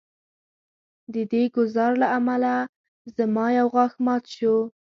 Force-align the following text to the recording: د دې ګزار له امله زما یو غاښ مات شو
د 1.13 1.15
دې 1.31 1.43
ګزار 1.55 1.91
له 2.01 2.07
امله 2.17 2.53
زما 3.17 3.45
یو 3.59 3.67
غاښ 3.73 3.93
مات 4.05 4.23
شو 4.35 4.55